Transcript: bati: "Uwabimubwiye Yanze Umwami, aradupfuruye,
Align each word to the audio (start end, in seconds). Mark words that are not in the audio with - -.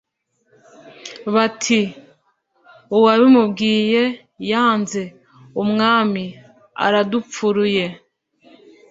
bati: 1.33 1.79
"Uwabimubwiye 2.95 4.03
Yanze 4.51 5.01
Umwami, 5.61 6.23
aradupfuruye, 6.85 7.85